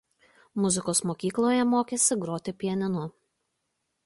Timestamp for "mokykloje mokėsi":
1.09-2.19